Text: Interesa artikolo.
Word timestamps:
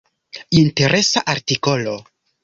Interesa 0.61 1.23
artikolo. 1.33 1.93